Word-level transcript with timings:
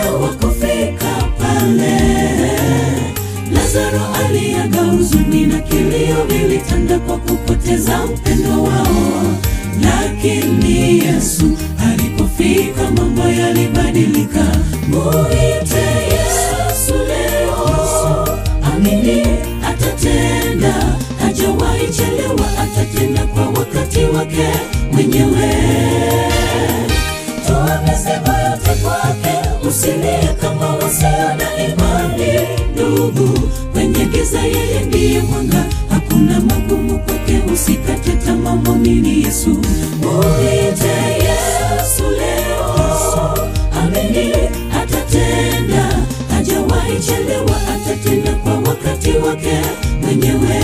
alichelewa 0.00 0.28
kufika 0.28 1.28
pale. 1.38 2.00
Lazaro 3.54 4.00
aliaga, 4.26 4.80
huzuni 4.80 5.46
na 5.46 5.58
kilio 5.60 6.24
vilitanda 6.28 6.98
kwa 6.98 7.18
kupoteza 7.18 8.06
mpendo 8.06 8.62
wao, 8.62 9.22
lakini 9.82 10.98
Yesu 11.04 11.50
alipofika 11.92 12.90
mambo 12.96 13.22
yalibadilika. 13.22 14.46
Muite 14.88 15.86
Yesu 16.12 16.94
leo, 16.94 18.28
amini 18.74 19.22
atatenda, 19.68 20.96
hajawahi 21.22 21.86
chelewa, 21.88 22.46
atatenda 22.58 23.26
kwa 23.26 23.46
wakati 23.48 24.04
wake 24.04 24.48
mwenyewe. 24.92 25.50
Usilie 29.70 30.34
kama 30.40 30.66
wasio 30.76 31.08
na 31.38 31.64
imani. 31.64 32.48
Ndugu, 32.72 33.38
kwenye 33.72 34.04
giza 34.04 34.40
yeye 34.40 34.80
ndiye 34.86 35.22
mwanga, 35.22 35.64
hakuna 35.90 36.40
magumu 36.40 36.98
kwake, 36.98 37.40
usikate 37.54 38.10
tamaa, 38.26 38.56
mwamini 38.56 39.22
Yesu. 39.24 39.50
Muite 39.50 40.94
Yesu 41.24 42.02
leo, 42.10 43.34
amini 43.82 44.32
atatenda, 44.82 45.98
hajawahi 46.34 46.98
chelewa, 47.00 47.56
atatenda 47.74 48.32
kwa 48.34 48.54
wakati 48.54 49.10
wake 49.12 49.58
mwenyewe. 50.02 50.60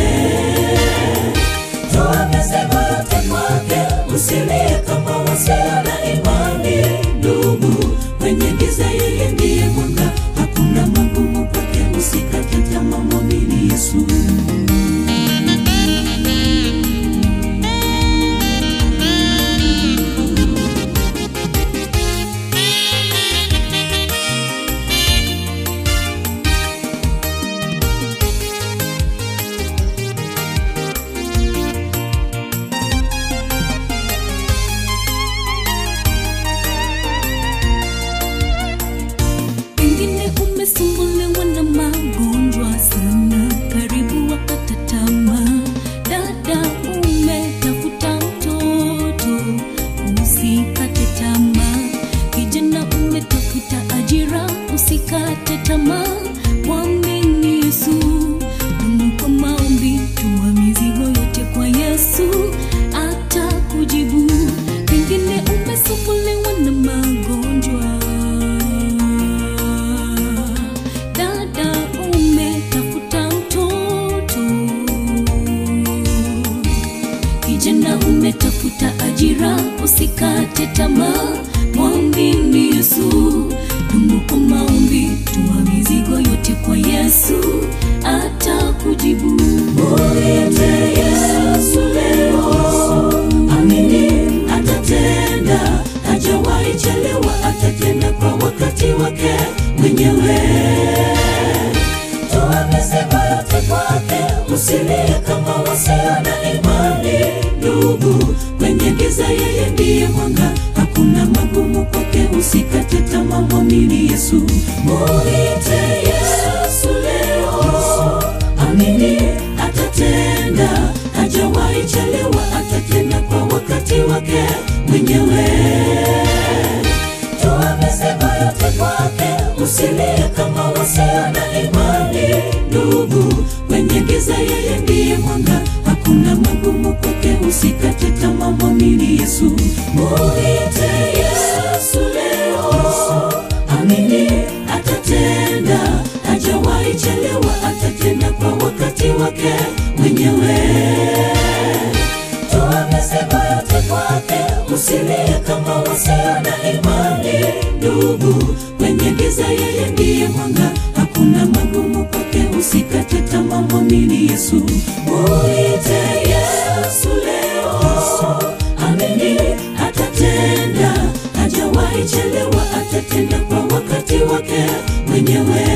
Mwenyewe. 175.09 175.67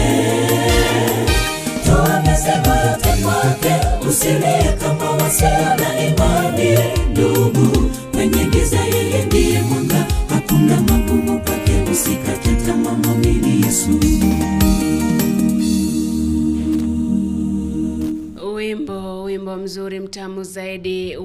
Toa 1.87 2.21
mizigo 2.23 2.75
yote 2.87 3.23
kwake 3.23 4.06
usilie 4.09 4.73
kama 4.81 5.11
wasio 5.11 5.49
na 5.49 6.06
imani. 6.06 6.79
Ndugu 7.11 7.91
kwenye 8.12 8.44
giza 8.44 8.77
yeye 8.81 9.25
ndiye 9.27 9.62
mwanga. 9.62 10.06
Hakuna 10.29 10.81
magumu 10.81 11.41
kwake 11.41 11.73
usikate 11.93 12.55
tamaa 12.67 12.93
mwamini 12.94 13.62
yesu. 13.67 13.91
Wimbo 18.55 19.23
wimbo 19.25 19.56
mzuri 19.56 20.00
mtamu 20.00 20.44
zaidi 20.44 21.17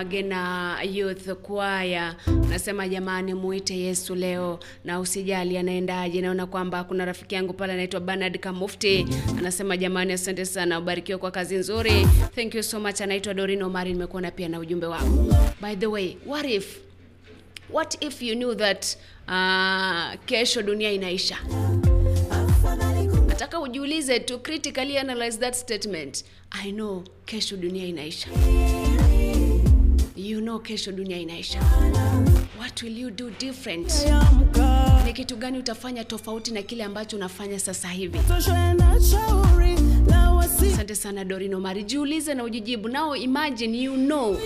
magena 0.00 0.78
youth 0.82 1.28
kwaya 1.42 2.14
unasema 2.44 2.88
jamani 2.88 3.34
muite 3.34 3.78
yesu 3.78 4.14
leo 4.14 4.58
na 4.84 5.00
usijali 5.00 5.58
anaendaje. 5.58 6.20
Naona 6.20 6.46
kwamba 6.46 6.84
kuna 6.84 7.04
rafiki 7.04 7.34
yangu 7.34 7.52
pale 7.52 7.72
anaitwa 7.72 8.00
bernard 8.00 8.38
kamufti. 8.38 9.06
Anasema 9.38 9.76
jamani 9.76 10.12
asante 10.12 10.44
sana 10.44 10.78
ubarikiwe 10.78 11.18
kwa 11.18 11.30
kazi 11.30 11.56
nzuri. 11.56 12.06
Thank 12.34 12.54
you 12.54 12.62
so 12.62 12.80
much. 12.80 13.00
Anaitwa 13.00 13.34
dorino 13.34 13.66
Omari, 13.66 13.92
nimekuona 13.92 14.30
pia 14.30 14.48
na 14.48 14.58
ujumbe 14.58 14.86
wako. 14.86 15.34
By 15.62 15.76
the 15.76 15.86
way 15.86 16.16
what 16.26 16.44
if 16.50 16.78
what 17.70 18.04
if 18.04 18.22
you 18.22 18.34
knew 18.34 18.54
that 18.54 18.96
uh, 19.28 20.24
kesho 20.26 20.62
dunia 20.62 20.92
inaisha? 20.92 21.36
Nataka 23.28 23.60
ujiulize 23.60 24.20
to 24.20 24.38
critically 24.38 24.98
analyze 24.98 25.38
that 25.38 25.54
statement. 25.54 26.24
I 26.50 26.72
know 26.72 27.04
kesho 27.24 27.56
dunia 27.56 27.86
inaisha 27.86 28.28
you 30.30 30.40
know 30.40 30.58
kesho 30.58 30.92
dunia 30.92 31.18
inaisha. 31.18 31.60
What 32.58 32.82
will 32.82 32.98
you 32.98 33.10
do 33.10 33.30
different? 33.30 33.92
Ni 35.04 35.12
kitu 35.12 35.36
gani 35.36 35.58
utafanya 35.58 36.04
tofauti 36.04 36.50
na 36.50 36.62
kile 36.62 36.84
ambacho 36.84 37.16
unafanya 37.16 37.58
sasa 37.58 37.88
hivi? 37.88 38.18
Asante 40.74 40.94
sana 40.94 41.24
dorino 41.24 41.60
mari 41.60 41.84
jiulize 41.84 42.34
na 42.34 42.44
ujijibu. 42.44 42.88
Now 42.88 43.16
imagine 43.16 43.78
you 43.82 43.94
know. 43.94 44.36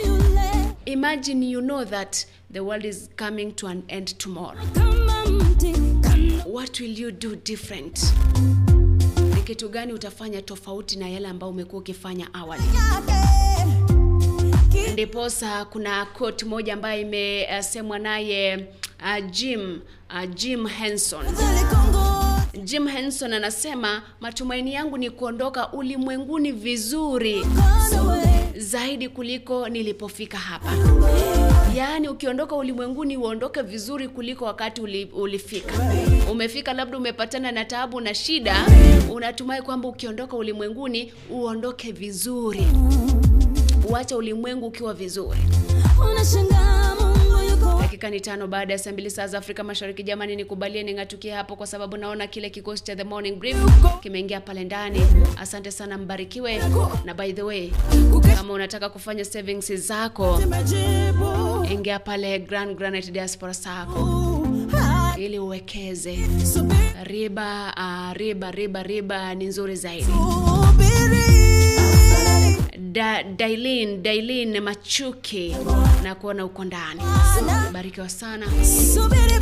Imagine 0.87 1.50
you 1.50 1.61
know 1.61 1.85
that 1.85 2.27
the 2.53 2.61
world 2.61 2.85
is 2.85 3.09
coming 3.17 3.53
to 3.53 3.67
an 3.69 3.82
end 3.88 4.19
tomorrow. 4.19 4.61
What 6.47 6.81
will 6.81 6.99
you 7.00 7.11
do 7.12 7.37
different? 7.37 8.00
Ni 9.35 9.43
kitu 9.43 9.69
gani 9.69 9.93
utafanya 9.93 10.43
tofauti 10.43 10.97
na 10.99 11.09
yale 11.09 11.29
ambayo 11.29 11.53
umekuwa 11.53 11.81
ukifanya 11.81 12.35
awali 12.35 12.62
ndiposa 14.93 15.65
kuna 15.65 16.06
quote 16.06 16.44
moja 16.44 16.75
ambayo 16.75 17.00
imesemwa 17.00 17.99
naye 17.99 18.56
uh, 19.03 19.31
jim 19.31 19.81
uh, 20.11 20.35
jim 20.35 20.67
henson. 20.67 21.25
Jim 22.65 22.87
henson 22.88 23.32
anasema 23.32 24.03
matumaini 24.21 24.75
yangu 24.75 24.99
ni 24.99 25.11
kuondoka 25.11 25.73
ulimwenguni 25.73 26.53
vizuri 26.53 27.47
zaidi 28.56 29.09
kuliko 29.09 29.69
nilipofika 29.69 30.38
hapa. 30.38 30.73
Yaani 31.77 32.09
ukiondoka 32.09 32.56
ulimwenguni 32.56 33.17
uondoke 33.17 33.62
vizuri 33.62 34.09
kuliko 34.09 34.44
wakati 34.44 34.81
uli, 34.81 35.05
ulifika. 35.05 35.75
Umefika 36.31 36.73
labda 36.73 36.99
umepatana 36.99 37.53
na 37.53 37.65
taabu 37.65 38.00
na 38.00 38.15
shida 38.15 38.67
unatumai 39.12 39.62
kwamba 39.62 39.88
ukiondoka 39.88 40.37
ulimwenguni 40.37 41.12
uondoke 41.31 41.93
vizuri 41.93 42.67
uache 43.91 44.15
ulimwengu 44.15 44.67
ukiwa 44.67 44.95
vizuri. 44.95 45.39
Dakika 47.81 48.11
ni 48.11 48.21
tano 48.21 48.47
baada 48.47 48.73
ya 48.73 48.79
saa 48.79 48.93
mbili 48.93 49.11
saa 49.11 49.27
za 49.27 49.39
afrika 49.39 49.65
mashariki. 49.65 50.03
Jamani 50.03 50.37
nikubalie 50.37 50.83
ning'atukie 50.83 51.33
hapo 51.33 51.57
kwa 51.57 51.67
sababu 51.67 51.97
naona 51.97 52.27
kile 52.27 52.51
kikosi 52.51 52.85
cha 52.85 52.97
the 52.97 53.05
morning 53.05 53.37
brief 53.39 53.57
kimeingia 54.01 54.41
pale 54.41 54.65
ndani. 54.65 55.01
Asante 55.41 55.71
sana 55.71 55.99
mbarikiwe. 55.99 56.61
Na 57.05 57.15
by 57.15 57.33
the 57.33 57.43
way 57.43 57.71
kama 58.37 58.53
unataka 58.53 58.89
kufanya 58.89 59.25
savings 59.25 59.73
zako 59.75 60.41
ingia 61.73 61.99
pale 61.99 62.39
grand 62.39 62.77
granite 62.77 63.11
diaspora 63.11 63.55
Sacco. 63.55 64.47
Ili 65.19 65.39
uwekeze. 65.39 66.19
Riba 67.05 67.75
uh, 67.77 68.17
riba 68.17 68.51
riba 68.51 68.83
riba 68.83 69.35
ni 69.35 69.47
nzuri 69.47 69.77
zaidi 69.77 70.13
da, 72.93 73.23
dailin 73.23 74.03
dailin 74.03 74.61
machuki 74.61 75.57
na 76.03 76.15
kuona 76.15 76.45
uko 76.45 76.65
ndani. 76.65 77.01
Barikiwa 77.73 78.09
sana. 78.09 78.47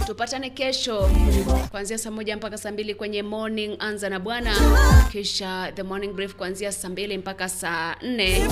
Tupatane 0.06 0.50
kesho 0.50 1.10
kuanzia 1.70 1.98
saa 1.98 2.10
moja 2.10 2.36
mpaka 2.36 2.58
saa 2.58 2.70
mbili 2.70 2.94
kwenye 2.94 3.22
morning. 3.22 3.76
Anza 3.78 4.08
na 4.08 4.20
bwana 4.20 4.54
kisha 5.12 5.72
the 5.74 5.82
morning 5.82 6.12
brief 6.12 6.34
kuanzia 6.34 6.72
saa 6.72 6.88
mbili 6.88 7.18
mpaka 7.18 7.48
saa 7.48 7.96
nne. 8.02 8.48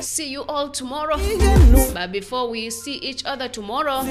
See 0.00 0.32
you 0.32 0.42
all 0.42 0.72
tomorrow. 0.72 1.18
But 1.94 2.10
before 2.10 2.50
we 2.50 2.70
see 2.70 2.98
each 3.02 3.24
other 3.26 3.52
tomorrow 3.52 4.02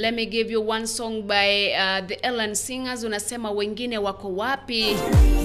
let 0.00 0.14
me 0.14 0.26
give 0.26 0.50
you 0.50 0.60
one 0.68 0.86
song 0.86 1.22
by 1.26 1.72
uh, 1.74 2.00
the 2.06 2.14
ellen 2.22 2.54
singers 2.54 3.04
unasema 3.04 3.50
wengine 3.50 3.98
wako 3.98 4.34
wapi 4.36 4.96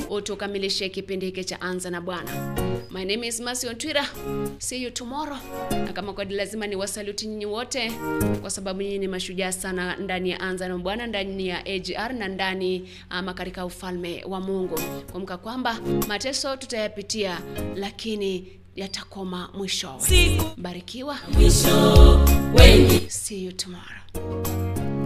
utukamilishe 0.09 0.89
kipindi 0.89 1.25
hiki 1.25 1.43
cha 1.45 1.61
anza 1.61 1.89
na 1.89 2.01
bwana 2.01 2.55
my 2.91 3.05
name 3.05 3.27
is 3.27 3.39
Mercy 3.41 3.67
on 3.67 3.75
Twitter. 3.75 4.05
See 4.59 4.83
you 4.83 4.91
tomorrow. 4.91 5.37
Na 5.71 5.93
kama 5.93 6.13
kwadi 6.13 6.33
lazima 6.35 6.67
ni 6.67 6.75
wasaluti 6.75 7.27
nyinyi 7.27 7.45
wote 7.45 7.91
kwa 8.41 8.49
sababu 8.49 8.81
nyinyi 8.81 8.97
ni 8.99 9.07
mashujaa 9.07 9.51
sana 9.51 9.95
ndani 9.95 10.29
ya 10.29 10.39
Anza 10.39 10.67
na 10.67 10.77
Bwana, 10.77 11.07
ndani 11.07 11.47
ya 11.47 11.65
AGR 11.65 12.13
na 12.13 12.27
ndani 12.27 12.89
ama 13.09 13.33
katika 13.33 13.65
ufalme 13.65 14.23
wa 14.27 14.39
Mungu. 14.41 14.79
Kumbuka 15.11 15.37
kwamba 15.37 15.77
mateso 16.07 16.57
tutayapitia, 16.57 17.41
lakini 17.75 18.47
yatakoma 18.75 19.49
mwishowe. 19.53 20.41
Barikiwa. 20.57 21.17
mwisho 21.33 22.19
wengi 22.53 23.09
See 23.09 23.45
you 23.45 23.51
tomorrow. 23.51 25.05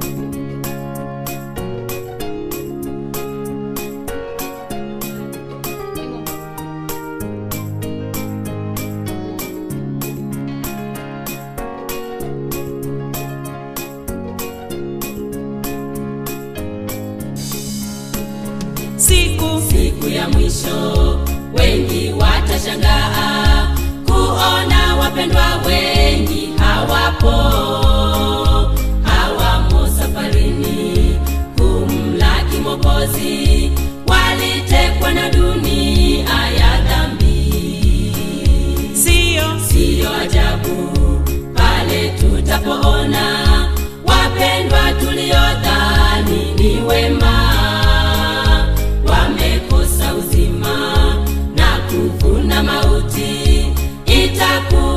siku 18.98 19.62
siku 19.72 20.08
ya 20.10 20.30
mwisho 20.30 21.20
wengi 21.54 22.14
watashangaa 22.14 23.29
wapendwa 25.10 25.46
wengi 25.68 26.50
hawapo. 26.58 27.32
Hawamo 29.04 29.88
safarini 29.88 31.20
kumlaki 31.58 32.58
mokozi 32.58 33.72
walitekwa 34.08 35.12
na 35.14 35.30
dunia 35.30 36.26
ya 36.60 36.82
dhambi. 36.82 38.14
Siyo 38.94 39.60
siyo 39.70 40.10
ajabu 40.22 40.92
pale 41.54 42.10
tutapoona 42.10 43.26
wapendwa 44.06 44.92
tuliodhani 45.00 46.54
ni 46.58 46.82
wema 46.82 47.49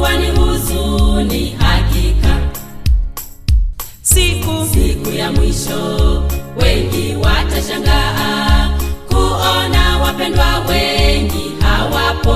ilikuwa 0.02 0.16
ni 0.16 0.30
huzuni 0.30 1.56
hakika. 1.58 2.38
Siku 4.02 4.66
siku 4.74 5.10
ya 5.10 5.32
mwisho, 5.32 6.22
wengi 6.62 7.14
watashangaa 7.16 8.70
kuona 9.08 9.98
wapendwa 10.04 10.58
wengi 10.68 11.52
hawapo, 11.60 12.34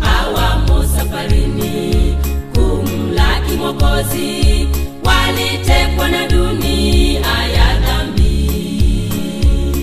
hawamo 0.00 0.84
safarini 0.96 2.16
kumlaki 2.54 3.52
Mwokozi, 3.58 4.68
walitekwa 5.04 6.08
na 6.08 6.28
dunia 6.28 7.20
ya 7.56 7.78
dhambi. 7.80 8.50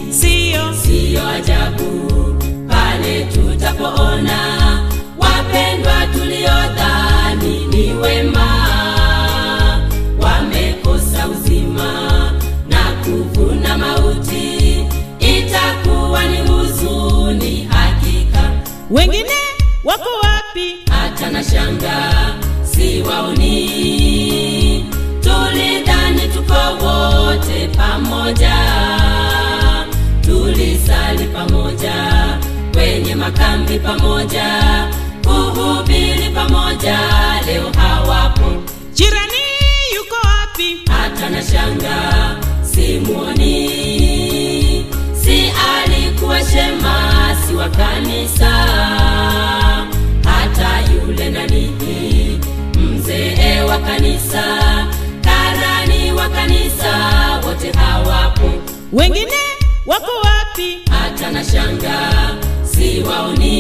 Siyo, 0.10 0.74
siyo 0.74 1.28
ajabu 1.28 2.10
pale 2.68 3.24
tutapoona 3.26 4.63
wapendwa 5.54 5.94
tuliodhani 6.14 7.66
ni 7.66 7.94
wema 7.94 8.48
wamekosa 10.20 11.28
uzima 11.28 12.32
na 12.70 12.84
kuvuna 13.04 13.78
mauti, 13.78 14.86
itakuwa 15.20 16.24
ni 16.26 16.38
huzuni 16.38 17.70
hakika. 17.72 18.52
Wengine 18.92 19.30
wako 19.84 20.10
wapi? 20.24 20.76
Hata 20.92 21.30
na 21.30 21.44
shanga 21.44 22.14
si 22.64 23.02
waoni 23.02 24.86
tulidhani 25.22 26.22
tuko 26.34 26.86
wote 26.86 27.68
pamoja, 27.78 28.56
tulisali 30.22 31.24
pamoja 31.28 31.94
kwenye 32.74 33.16
makambi 33.16 33.80
pamoja 33.80 34.44
kuhubiri 35.26 36.30
pamoja 36.36 37.00
leo 37.46 37.72
hawapo. 37.78 38.64
Jirani 38.94 39.44
yuko 39.96 40.16
wapi? 40.16 40.78
Hata 40.92 41.30
na 41.30 41.44
shanga 41.44 42.36
simuoni. 42.62 43.70
Si 45.24 45.52
alikuwa 45.76 46.40
shemasi 46.40 47.54
wa 47.54 47.70
kanisa. 47.70 48.50
Hata 50.24 50.82
yule 50.94 51.30
nanihi 51.30 52.40
mzee 52.76 53.62
wa 53.62 53.78
kanisa 53.78 54.44
karani 55.22 56.12
wa 56.14 56.30
kanisa 56.30 56.92
wote 57.46 57.72
hawapo. 57.72 58.50
Wengine 58.94 59.32
wako 59.86 60.12
wapi? 60.24 60.78
Hata 60.92 61.32
na 61.32 61.44
shanga 61.44 62.00
siwaoni 62.64 63.54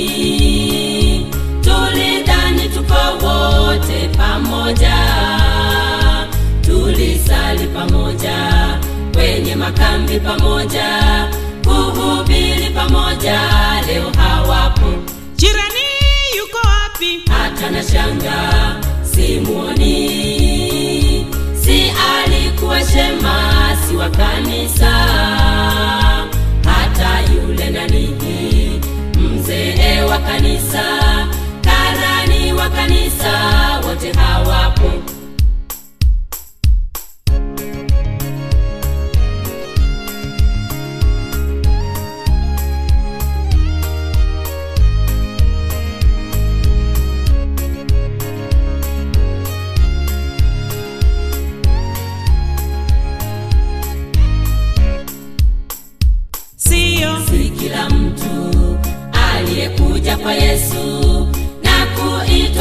tulidhani 2.53 2.69
tuko 2.69 3.25
wote 3.25 4.09
pamoja? 4.17 4.95
Tulisali 6.61 7.67
pamoja 7.67 8.37
kwenye 9.13 9.55
makambi 9.55 10.19
pamoja 10.19 10.87
kuhubiri 11.63 12.69
pamoja 12.75 13.39
leo 13.87 14.11
hawapo. 14.17 14.93
Jirani 15.35 15.85
yuko 16.37 16.57
wapi? 16.67 17.21
Hata 17.31 17.69
na 17.69 17.83
shanga 17.83 18.75
simuoni. 19.01 20.05
Si 21.65 21.91
alikuwa 22.17 22.79
shemasi 22.79 23.95
wa 23.95 24.09
kanisa. 24.09 24.89
Hata 26.65 27.21
yule 27.33 27.69
nanihi 27.69 28.79
mzee 29.19 30.01
wa 30.01 30.17
kanisa 30.17 30.83
wa 32.63 32.69
kanisa 32.69 33.31
wote 33.87 34.11
hawapo 34.13 34.91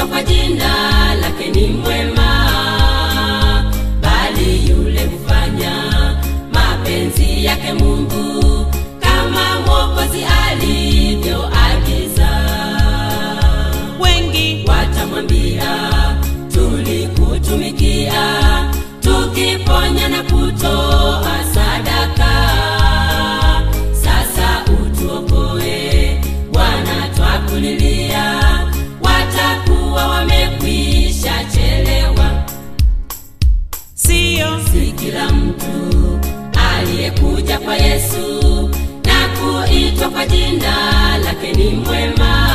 kuitwa 0.03 0.07
kwa 0.07 0.23
jina 0.23 1.15
lake 1.15 1.51
ni 1.51 1.67
mwema 1.69 2.51
bali 4.01 4.71
yule 4.71 5.05
hufanya 5.07 5.73
mapenzi 6.53 7.45
yake 7.45 7.73
mungu 7.73 8.67
kama 9.01 9.61
mwokozi 9.67 10.25
alivyoagiza 10.51 12.29
wengi 14.01 14.65
watamwambia 14.69 15.65
tulikutumikia 16.55 18.23
tukiponya 19.01 20.09
na 20.09 20.23
kutoa 20.23 21.42
aliyekuja 37.53 37.59
kwa 37.59 37.77
yesu 37.77 38.71
na 39.05 39.29
kuitwa 39.29 40.09
kwa 40.11 40.27
jina 40.27 41.19
lake 41.19 41.53
ni 41.53 41.71
mwema. 41.71 42.49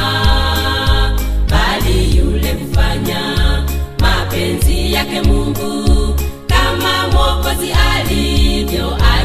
Bali 1.49 2.17
yule 2.17 2.53
hufanya 2.53 3.35
mapenzi 3.99 4.93
yake 4.93 5.21
mungu 5.21 6.15
kama 6.47 7.07
mwokozi 7.07 7.71
alivyoagiza 7.73 9.16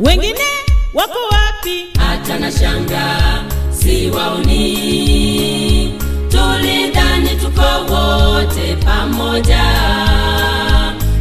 wengine 0.00 0.44
wako 0.94 1.18
wapi? 1.32 1.84
Hata 1.98 2.38
na 2.38 2.52
shanga 2.52 3.18
siwaoni 3.70 4.64
tulidhani 6.30 7.28
tuko 7.40 7.94
wote 7.94 8.76
pamoja. 8.84 9.64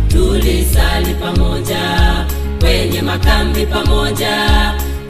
Tulisali 0.07 1.13
pamoja 1.13 2.25
kwenye 2.59 3.01
makambi 3.01 3.65
pamoja 3.65 4.37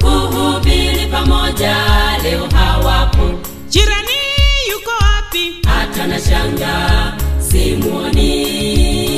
kuhubiri 0.01 1.05
pamoja. 1.11 1.75
Leo 2.23 2.47
hawapo. 2.55 3.29
Jirani 3.69 4.17
yuko 4.71 4.91
wapi? 4.91 5.55
Hata 5.67 6.07
na 6.07 6.19
shanga 6.19 7.13
simuoni 7.39 8.45
si 8.45 9.16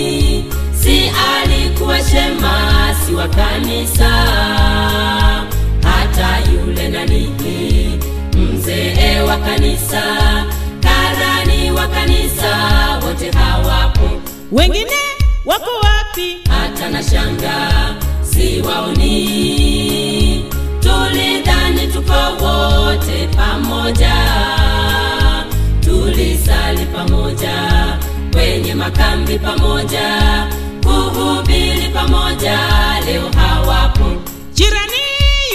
alikuwa 1.90 2.10
shemasi 2.10 3.14
wa 3.14 3.28
kanisa. 3.28 4.10
Hata 5.84 6.52
yule 6.52 6.90
nanihi 6.90 8.00
mzee 8.38 9.20
wa 9.20 9.38
kanisa 9.38 10.02
karani 10.80 11.72
wa 11.72 11.88
kanisa 11.88 12.58
wote 13.06 13.32
hawapo. 13.32 14.10
Wengine 14.52 14.92
wako 15.46 15.70
wapi? 15.84 16.38
Hata 16.50 16.90
na 16.90 17.04
shanga 17.04 17.70
siwaoni. 18.22 19.26
Tulidhani 20.80 21.88
tuko 21.94 22.46
wote 22.46 23.28
pamoja. 23.38 24.14
Tulisali 25.82 26.86
pamoja 26.86 27.54
kwenye 28.34 28.76
makambi 28.76 29.40
pamoja 29.40 30.10
kuhubiri 30.84 31.90
pamoja 31.94 32.60
leo 33.06 33.32
hawapo. 33.38 34.06
Jirani 34.54 35.04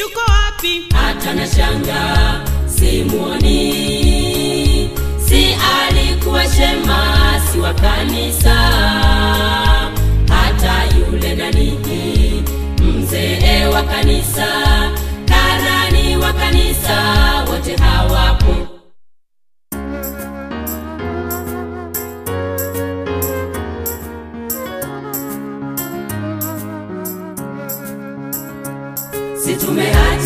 yuko 0.01 0.21
wapi? 0.21 0.83
Hata 0.95 1.35
na 1.35 1.47
shanga 1.47 2.41
simuoni. 2.67 3.65
Si 5.29 5.57
alikuwa 5.81 6.43
shemasi 6.45 7.59
wa 7.59 7.75
kanisa. 7.75 8.55
Hata 10.29 10.97
yule 10.99 11.35
nanihi 11.35 12.43
mzee 12.83 13.65
wa 13.67 13.83
kanisa 13.83 14.47
karani 15.29 16.17
wa 16.17 16.33
kanisa 16.33 16.95
wote 17.51 17.77
hawapo 17.77 18.67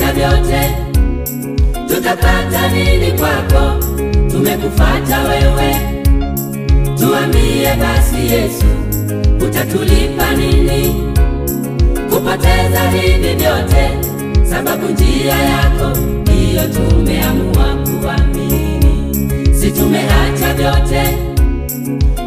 tumeacha 0.09 0.13
vyote. 0.13 0.75
Tutapata 1.89 2.69
nini 2.69 3.13
kwako? 3.13 3.85
Tumekufata 4.31 5.19
wewe. 5.23 5.77
Tuambie 6.99 7.69
basi 7.81 8.33
yesu 8.35 8.65
utatulipa 9.47 10.31
nini? 10.37 10.95
Kupoteza 12.11 12.91
hivi 12.91 13.35
vyote 13.35 13.91
sababu 14.51 14.87
njia 14.89 15.35
yako 15.35 15.99
ndiyo 16.21 16.63
tumeamua 16.69 17.77
kuamini. 18.01 19.55
Si 19.61 19.71
tumeacha 19.71 20.55
vyote. 20.57 21.19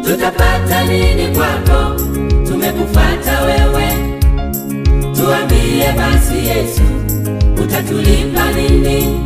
Tutapata 0.04 0.84
nini 0.84 1.36
kwako? 1.36 2.00
Tumekufata 2.48 3.40
wewe. 3.42 3.88
Tuambie 5.16 5.92
basi 5.96 6.48
yesu 6.48 6.82
utatulipa 7.64 8.52
nini? 8.52 9.20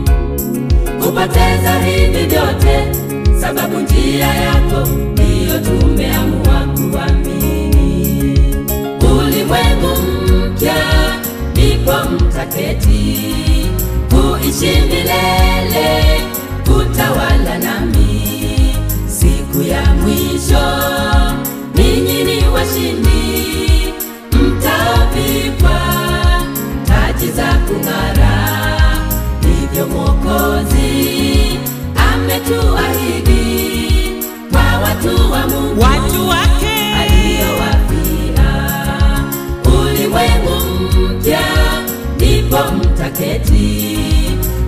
Kupoteza 1.01 1.79
hivi 1.87 2.27
vyote 2.27 2.87
sababu 3.41 3.79
njia 3.81 4.27
yako 4.35 4.89
ndiyo 5.13 5.59
tumeamua 5.59 6.67
kuamini. 6.75 8.39
Ulimwengu 9.01 9.97
mpya 10.33 10.75
ndipo 11.53 11.93
mtaketi 12.11 13.19
kuishi 14.11 14.67
milele 14.81 16.21
kutawala 16.65 17.59
nami. 17.59 18.23
Siku 19.07 19.63
ya 19.63 19.95
mwisho 19.95 20.67
ninyi 21.75 22.25
ni 22.25 22.49
washindi. 22.49 23.07
Mtavikwa 24.33 25.81
taji 26.87 27.33
za 27.33 27.45
kung'ara 27.69 28.16
hivyo 29.77 29.87
mwokozi 29.97 31.59
ametuahidi 32.13 33.43
kwa 34.53 34.79
watu 34.81 35.33
wa 35.33 35.47
mungu 35.47 35.81
watu 35.81 36.29
wake. 36.29 36.95
aliyowafia 37.01 38.49
ulimwengu 39.65 40.57
mpya 41.01 41.41
ndipo 42.17 42.59
mtaketi 42.77 43.99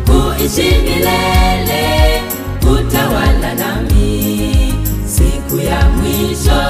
kuishi 0.06 0.70
milele 0.82 2.22
kutawala 2.60 3.54
nami. 3.54 4.74
Siku 5.06 5.56
ya 5.60 5.88
mwisho 5.88 6.62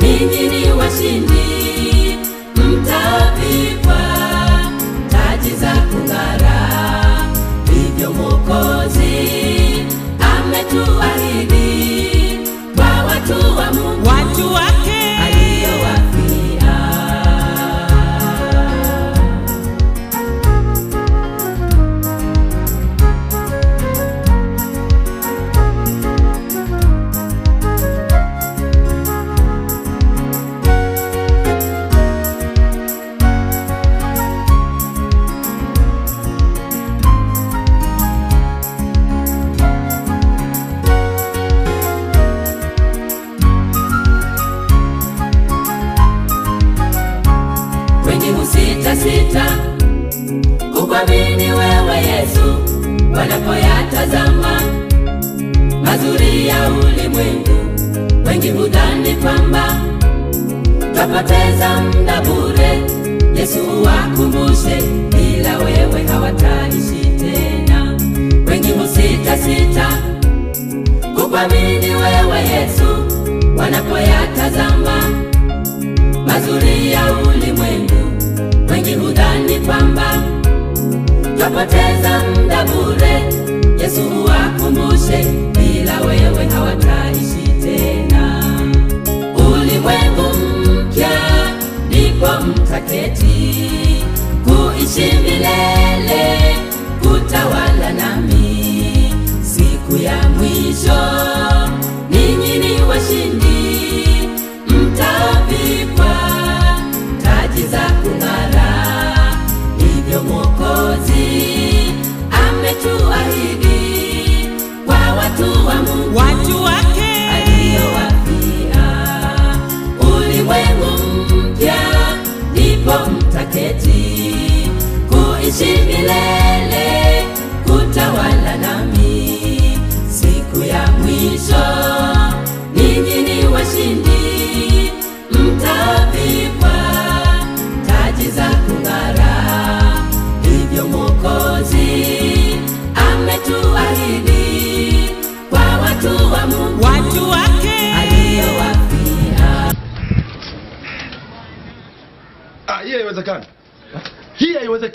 ninyi 0.00 0.48
ni 0.48 0.72
washindi 0.72 2.18
mtavikwa 2.54 3.98
taji 5.10 5.50
za 5.50 5.72
kung'ara 5.72 6.65
mwokozi 8.16 9.16
ametuahidi 10.36 12.38
kwa 12.76 13.04
watu 13.04 13.32
wa 13.58 13.72
mungu. 13.72 14.08
Watu 14.08 14.52
wake 14.54 14.95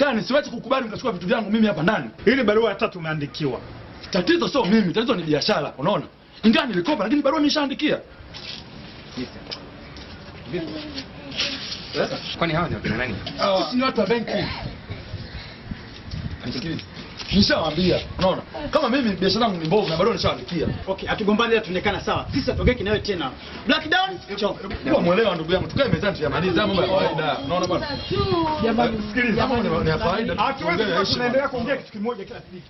haiwezekani. 0.01 0.23
Siwezi 0.23 0.49
kukubali 0.49 0.87
mkachukua 0.87 1.11
vitu 1.11 1.27
vyangu 1.27 1.51
mimi 1.51 1.67
hapa 1.67 1.83
ndani. 1.83 2.09
Ili 2.25 2.43
barua 2.43 2.69
ya 2.69 2.75
tatu 2.75 2.99
umeandikiwa. 2.99 3.61
Tatizo 4.11 4.47
sio 4.47 4.65
mimi, 4.65 4.93
tatizo 4.93 5.15
ni 5.15 5.23
biashara, 5.23 5.73
unaona? 5.77 6.05
Ingawa 6.43 6.65
nilikopa 6.65 7.03
lakini 7.03 7.21
barua 7.21 7.39
nimeshaandikia. 7.39 7.99
Kwani 12.37 12.53
hawa 12.53 12.69
ni 13.73 13.83
watu 13.83 13.99
wa 13.99 14.07
benki. 14.07 14.31
Nisikilize. 16.45 16.83
Nishawaambia, 17.33 17.99
unaona? 18.17 18.41
Kama 18.71 18.89
mimi 18.89 19.09
biashara 19.15 19.45
yangu 19.45 19.61
ni 19.61 19.67
mbovu 19.67 19.89
na 19.89 19.97
bado 19.97 20.13
nishaandikia. 20.13 20.67
Okay, 20.87 21.09
hatugombani 21.09 21.59
tuonekana 21.61 22.01
sawa. 22.01 22.25
Sisi 22.33 22.51
hatogeki 22.51 22.83
nawe 22.83 22.99
tena. 22.99 23.31
Black 23.67 23.89
down, 23.89 24.19
chao. 24.35 24.57
Kwa 24.93 25.01
mwelewa 25.01 25.35
ndugu 25.35 25.51
yangu, 25.51 25.67
tukae 25.67 25.87
mezani 25.87 26.17
tuyamalize 26.17 26.55
mambo 26.61 26.81
ya 26.81 26.87
kawaida. 26.87 27.37
Unaona 27.45 27.67
bwana? 27.67 27.87
Jamani, 28.63 29.01
sikiliza, 29.07 29.47
mambo 29.47 29.89
ya 29.89 29.97
kawaida. 29.97 30.35
Hatuwezi 30.35 31.13
tunaendelea 31.13 31.47
kuongea 31.47 31.77
kitu 31.77 31.91
kimoja 31.91 32.25
kila 32.25 32.39
siku. 32.39 32.67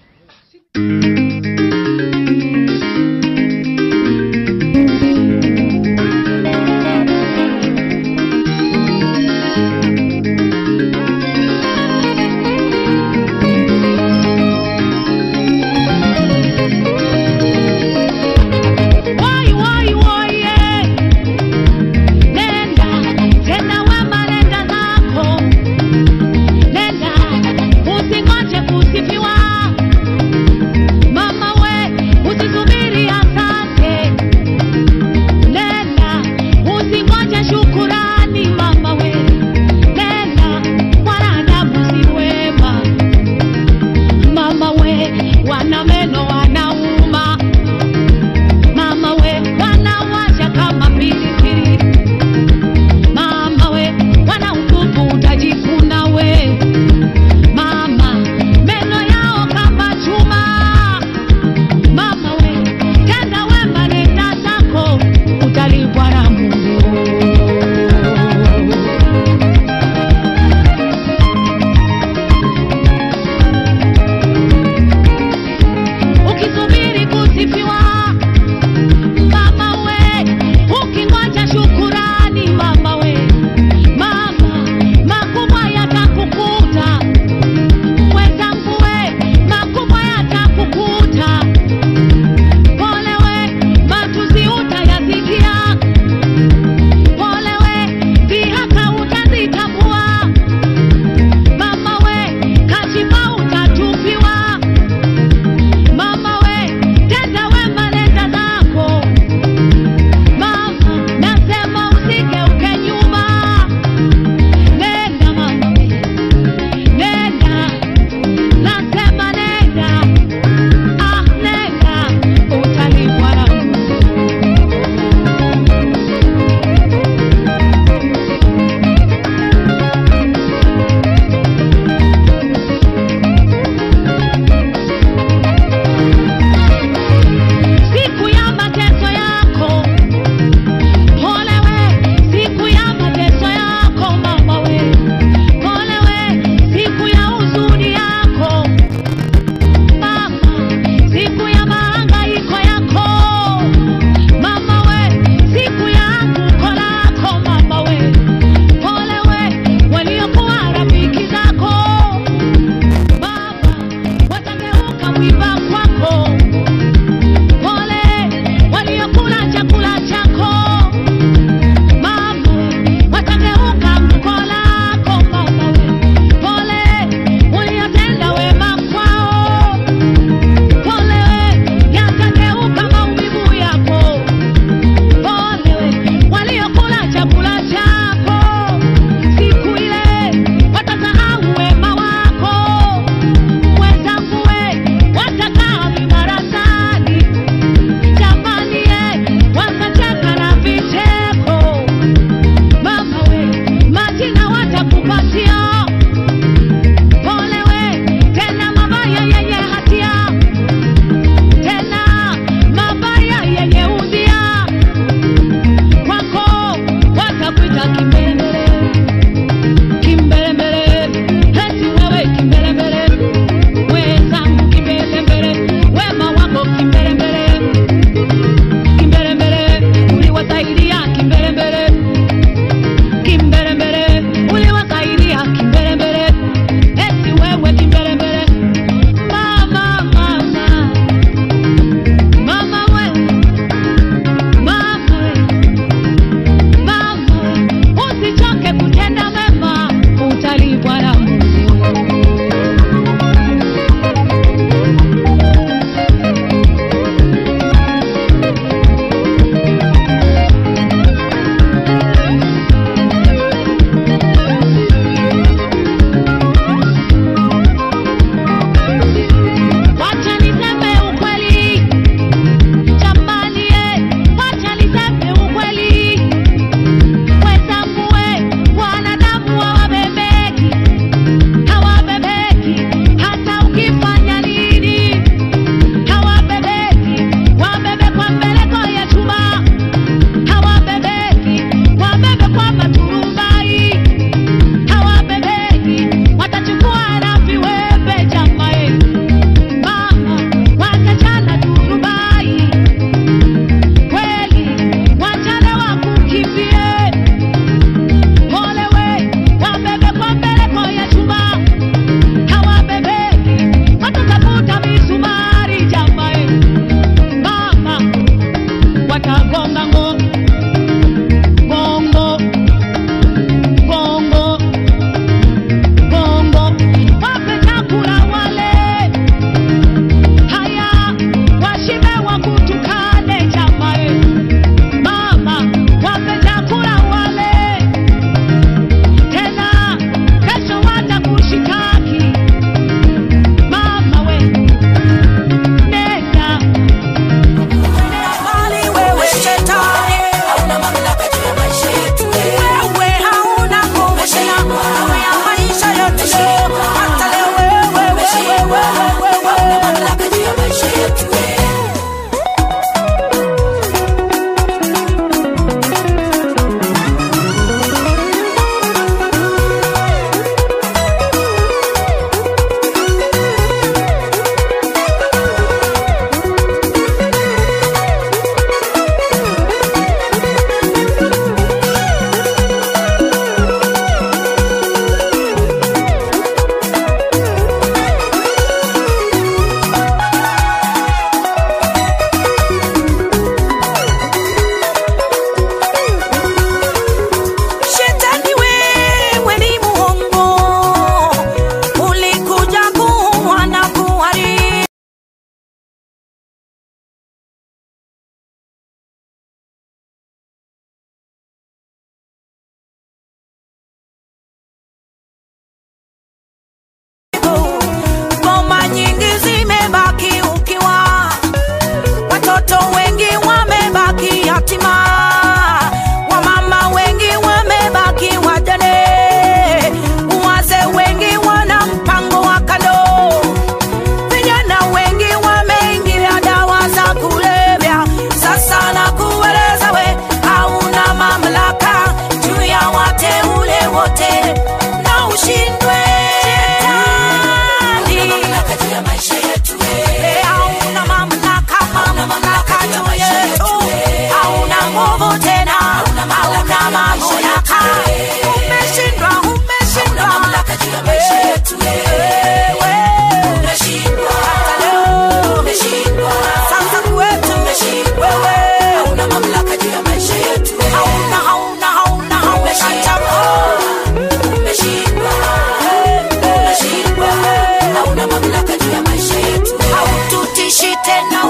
tena 481.12 481.46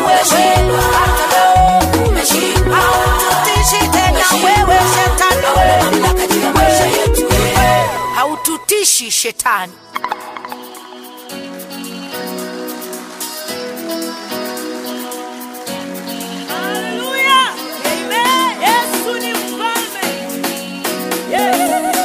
wewe, 4.35 4.79
haututishi 8.15 9.11
shetani. 9.11 9.73
Yeah. 21.29 22.01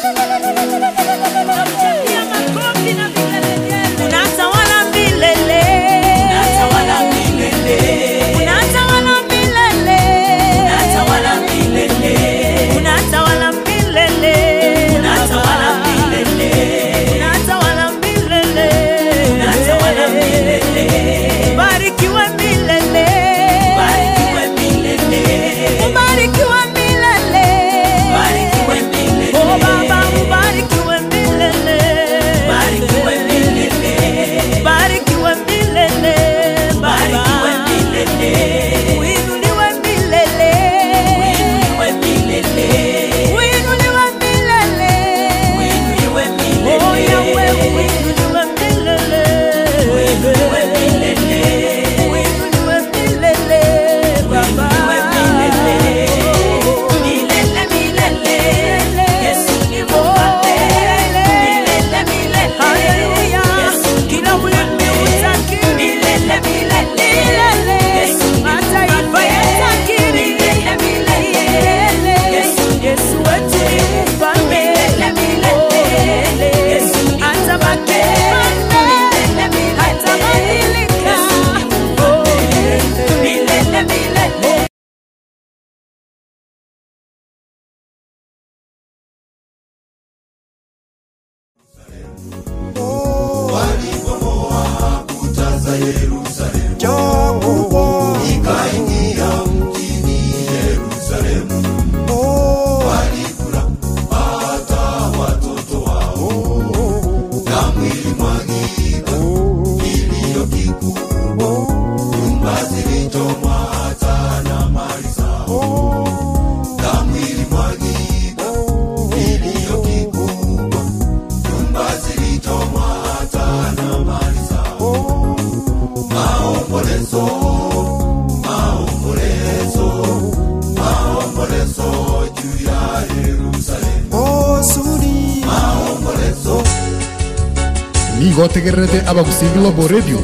igotegererete 138.29 138.99
abagusingi 139.07 139.59
lobo 139.59 139.87
radio. 139.89 140.19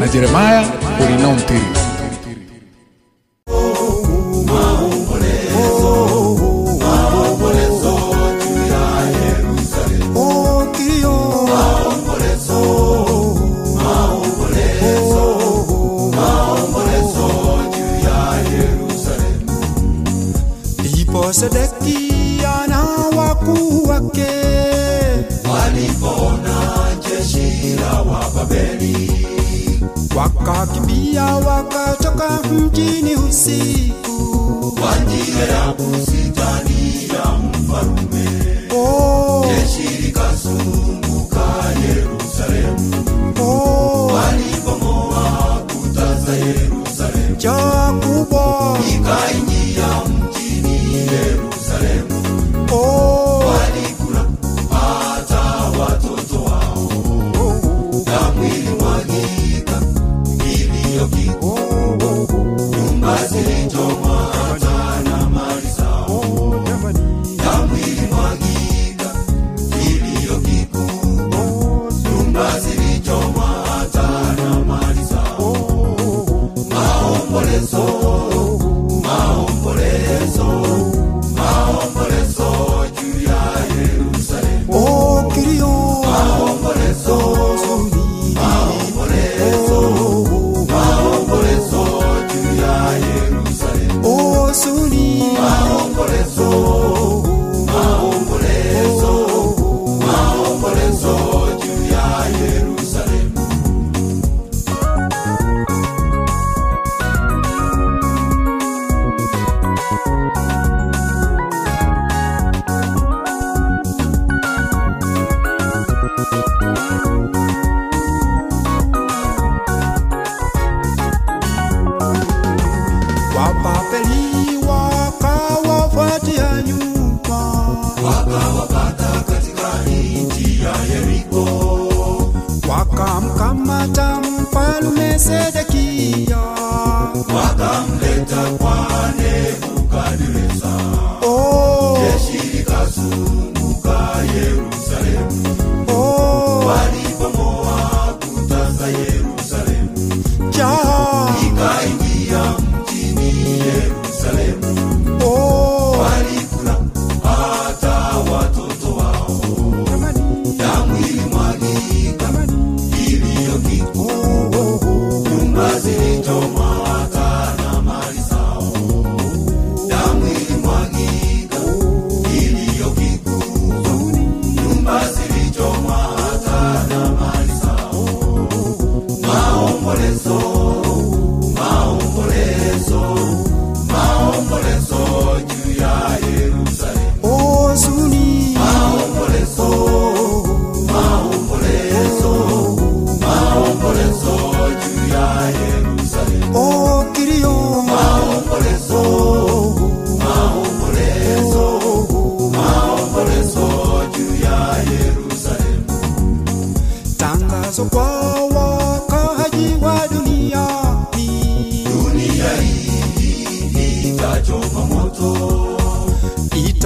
Na 0.00 0.06
jeremaya 0.08 0.62
orina 1.02 1.28
omutiri 1.28 1.87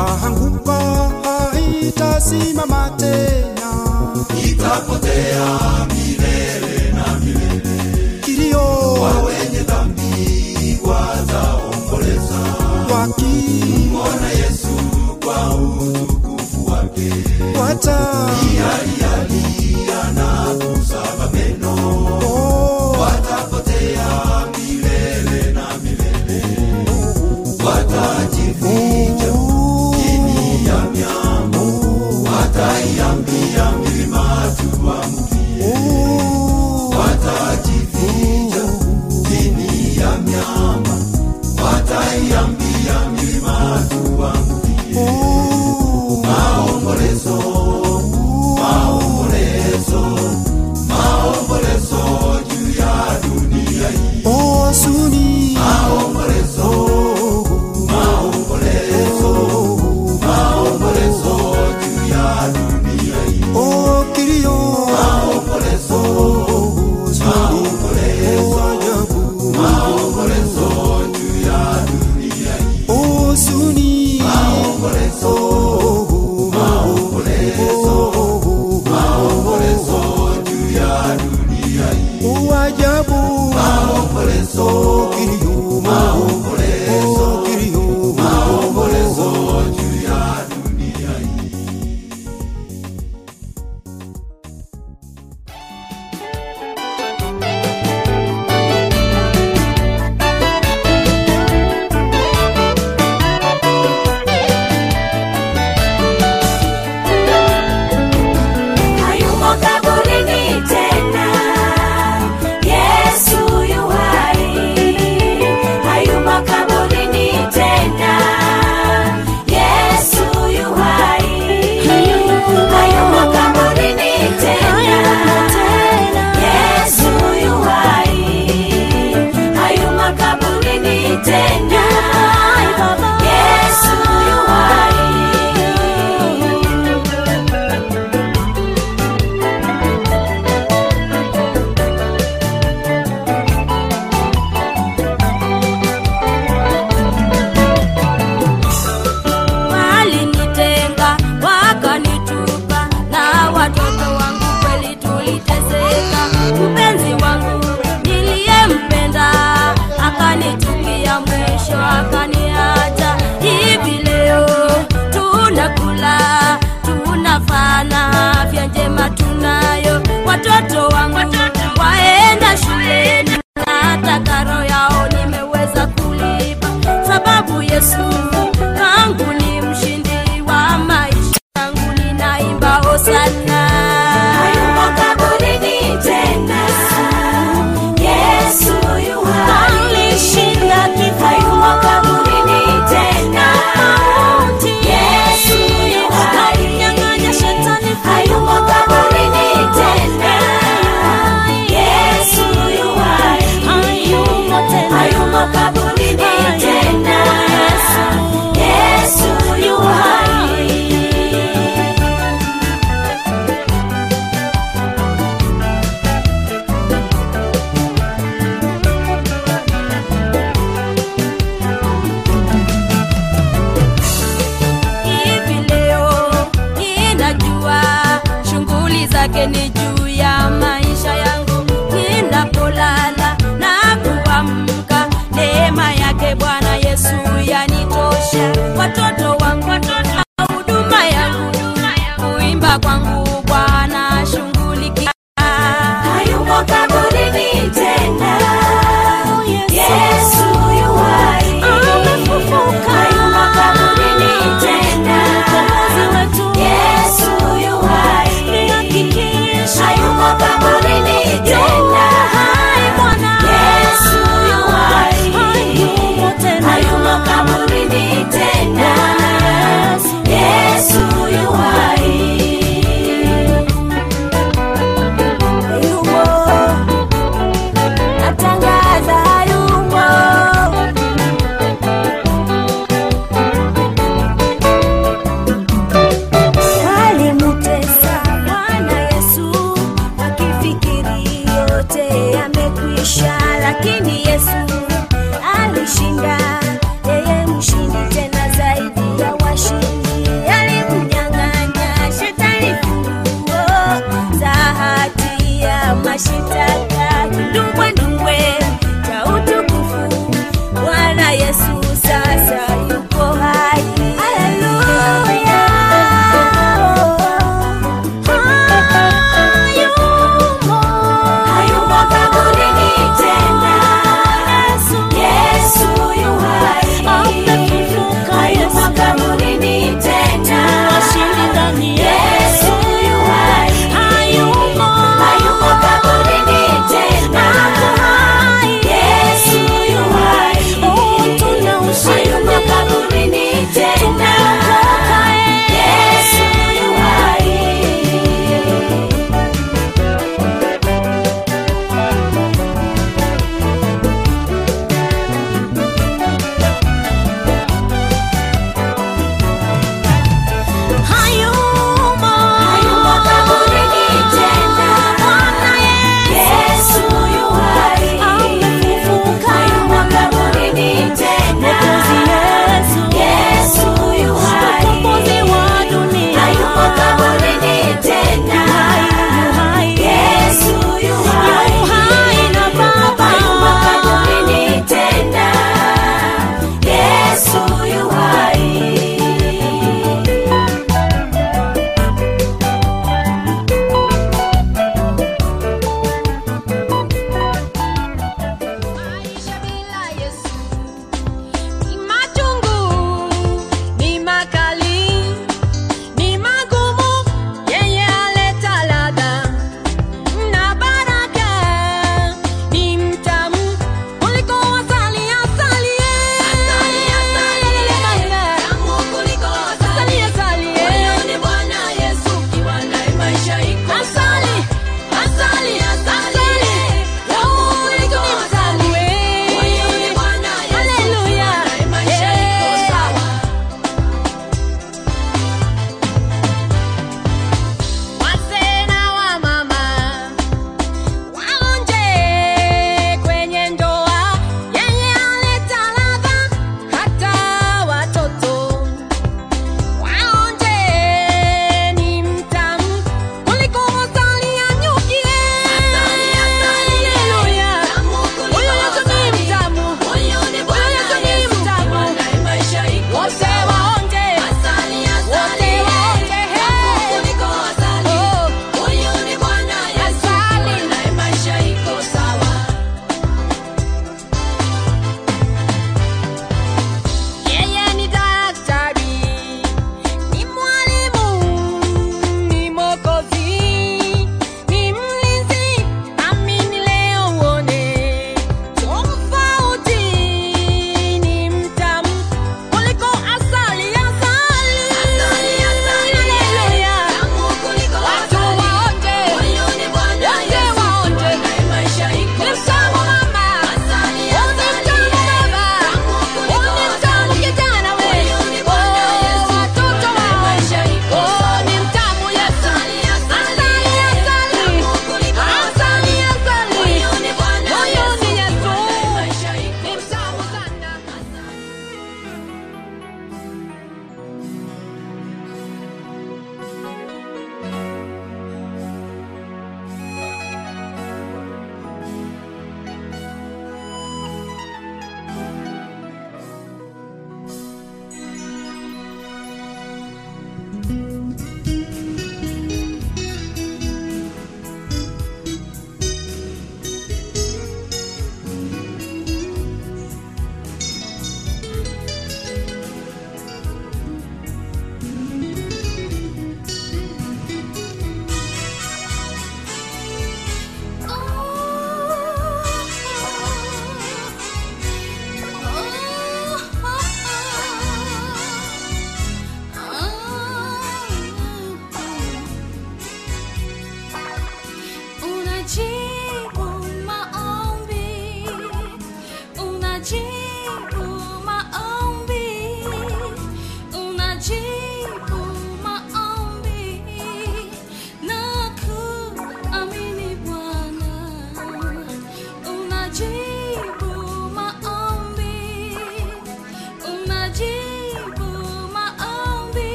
itaanguka, 0.00 0.78
haitasimama 1.24 2.90
tena, 2.96 3.70
itapotea 4.44 5.46
milele 5.88 6.92
na 6.92 7.18
milele. 7.20 8.20
Kilio. 8.24 8.60
Kwa 8.98 9.12
wenye 9.22 9.58
dhambi 9.60 10.78
wataomboleza, 10.84 12.40
wakimwona 12.94 14.28
Yesu 14.30 14.68
kwa 15.24 15.54
utukufu 15.54 16.66
wake, 16.72 17.12
watalialia 17.60 20.12
na 20.14 20.46
kusaga 20.54 21.30
meno, 21.32 21.74
oh. 22.26 22.96
watapotea 23.00 24.08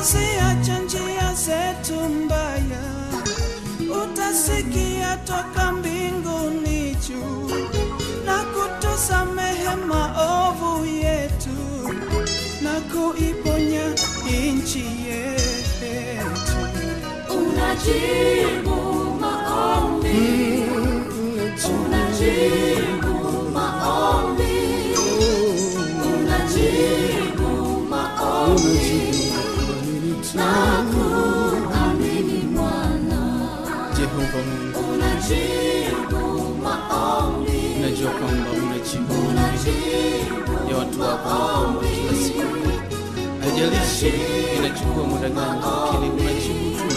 na 0.00 0.06
kuziacha 0.06 0.78
njia 0.78 1.34
zetu 1.34 2.00
mbaya, 2.00 2.82
utasikia 4.02 5.16
toka 5.16 5.72
mbinguni 5.72 6.94
juu 7.08 7.50
na 8.26 8.38
kutusamehe 8.44 9.76
maovu 9.88 10.86
yetu 10.86 11.58
na 12.62 12.80
kuiponya 12.80 13.88
nchi 14.52 14.84
yetu. 15.08 16.56
Unajibu 17.38 18.76
maombi. 19.20 20.62
Unajibu 21.68 22.89
Na 30.34 30.84
kuamini 30.90 32.40
Bwana. 32.54 33.20
Jehova 33.96 34.38
Mungu, 34.48 34.80
Unajibu 34.94 36.54
maombi. 36.62 37.60
najua 37.82 38.10
kwamba 38.10 38.50
unajibu 38.50 39.14
ya 40.70 40.76
watu 40.76 41.00
wako 41.00 41.74
kila 41.80 42.22
siku. 42.24 42.40
Haijalishi 43.40 44.12
inachukua 44.58 45.04
muda 45.04 45.28
gani, 45.28 45.60
lakini 45.62 46.10
unajibu 46.10 46.78
tu. 46.88 46.96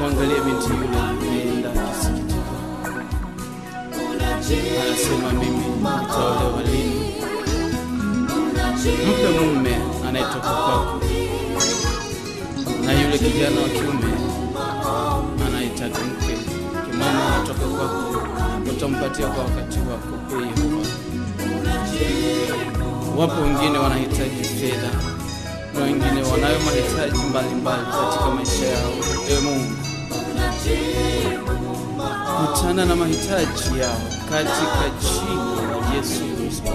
Mwangalie 0.00 0.40
binti 0.40 0.68
yule 0.70 0.98
ameenda 1.08 1.70
kisikitika, 1.70 2.54
anasema 4.86 5.32
mimi 5.32 5.66
nitaolewa 5.76 6.62
lini? 6.62 7.04
Mpe 9.08 9.40
mume 9.40 9.76
anayetoka 10.08 10.40
kwako, 10.50 11.00
yule 13.14 13.30
kijana 13.30 13.60
wa 13.60 13.68
kiume 13.68 14.14
anahitaji 15.46 15.98
mke 15.98 16.38
kimwema 16.90 17.36
atoke 17.42 17.60
kwako, 17.64 18.22
utampatia 18.70 19.26
kwa 19.26 19.44
wakati 19.44 19.78
wako. 19.78 20.34
Ee 22.00 22.50
wapo 23.18 23.42
wengine 23.42 23.78
wanahitaji 23.78 24.44
fedha 24.44 24.90
na 25.74 25.80
wengine 25.84 26.22
wanayo 26.32 26.58
mahitaji 26.60 27.18
mbalimbali 27.30 27.82
katika 27.86 28.30
maisha 28.30 28.66
yao. 28.66 28.92
Ewe 29.30 29.40
Mungu, 29.40 29.72
kutana 32.46 32.84
na 32.84 32.96
mahitaji 32.96 33.78
yao 33.80 34.00
katika 34.30 34.90
jina 35.00 35.62
la 35.70 35.94
Yesu 35.96 36.20
Kristo 36.36 36.72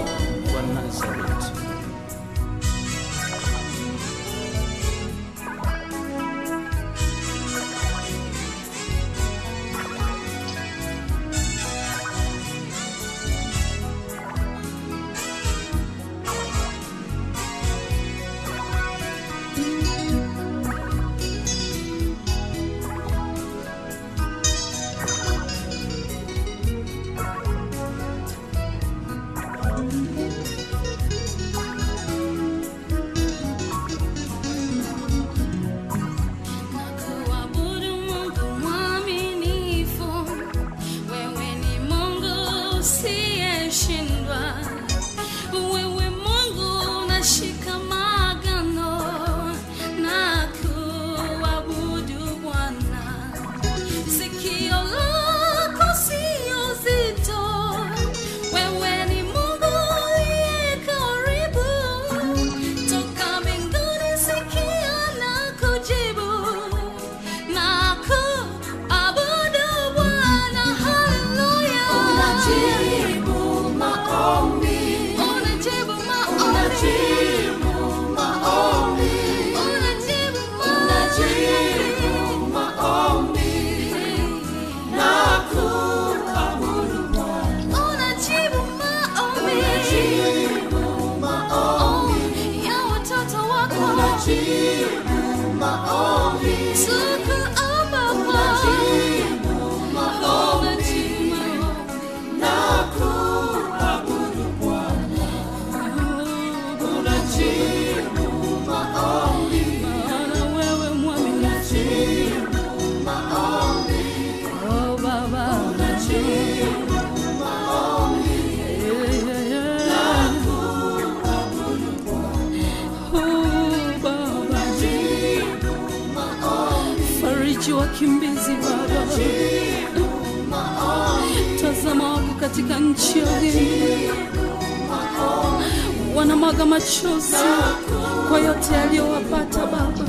yote 138.96 139.24
Baba, 139.30 140.04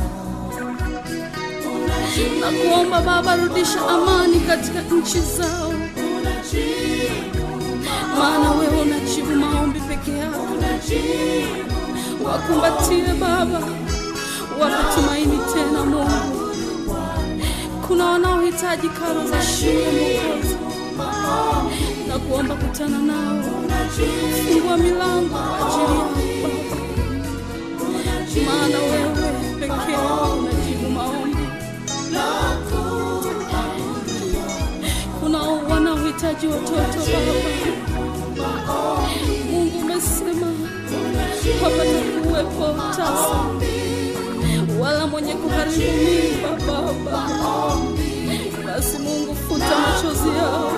na 2.41 2.51
kuomba 2.51 3.01
Baba, 3.01 3.35
rudisha 3.35 3.79
amani 3.89 4.39
katika 4.39 4.81
nchi 4.81 5.19
zao, 5.19 5.73
maana 8.17 8.51
wewe 8.51 8.81
unajibu 8.81 9.35
maombi 9.35 9.79
peke 9.79 10.11
yako. 10.11 10.37
Wakumbatie 12.25 13.13
Baba, 13.19 13.59
wape 14.59 14.95
tumaini 14.95 15.39
tena 15.53 15.85
Mungu. 15.85 16.51
Kuna 17.87 18.05
wanaohitaji 18.05 18.89
karo 18.89 19.27
za 19.27 19.41
shule 19.41 20.19
Mwokozi, 20.19 20.55
na 22.07 22.19
kuomba 22.19 22.55
kutana 22.55 22.97
nao, 22.97 23.43
fungua 24.47 24.77
milango 24.77 25.35
ajili 25.65 25.99
yao 25.99 26.40
maana 28.39 28.77
wewe 28.79 29.31
pekee 29.59 29.97
unajibu 30.39 30.89
maombi. 30.89 31.37
Kuna 35.19 35.39
wanaohitaji 35.41 36.47
watoto 36.47 36.99
Baba, 38.37 39.07
Mungu 39.51 39.77
umesema 39.79 40.47
hapata 41.63 42.95
tasa 42.97 43.45
wala 44.79 45.07
mwenye 45.07 45.33
kuharibu 45.33 46.47
Baba. 46.67 47.27
Basi 48.65 48.97
Mungu, 48.97 49.35
futa 49.35 49.79
machozi 49.79 50.29
yao, 50.37 50.71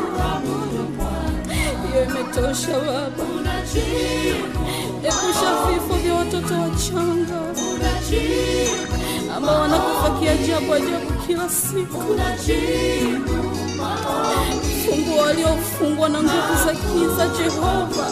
hiyo 1.88 2.04
imetosha 2.06 2.80
Baba. 2.80 3.24
Epusha 5.04 5.56
vifo 5.68 5.94
vya 6.04 6.14
watoto 6.14 6.54
wachanga 6.54 7.42
ambao 9.38 9.62
wanakufa 9.62 10.10
kiajabu 10.20 10.74
ajabu 10.74 11.12
kila 11.28 11.50
siku. 11.50 12.04
Fungua 14.86 15.24
waliofungwa 15.26 16.10
na 16.10 16.20
nguvu 16.20 16.66
za 16.66 16.74
kiza, 16.74 17.28
Jehova, 17.38 18.08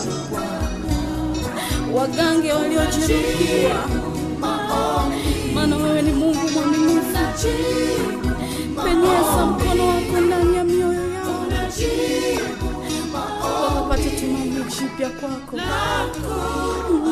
wagange 1.93 2.53
waliojeruhiwa, 2.53 3.87
maana 5.55 5.77
wewe 5.77 6.01
ni 6.01 6.11
Mungu 6.11 6.49
mwaminifu. 6.53 7.17
Penyeza 8.83 9.45
mkono 9.45 9.87
wako 9.87 10.19
ndani 10.27 10.57
ya 10.57 10.63
mioyo 10.63 10.90
jipya 14.79 15.09
kwako. 15.09 15.57
Mbinguni 15.57 17.10